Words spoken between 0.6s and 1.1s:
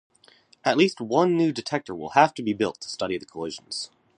At least